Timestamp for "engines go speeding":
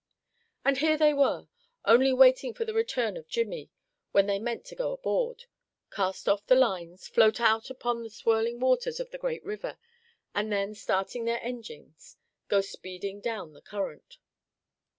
11.43-13.19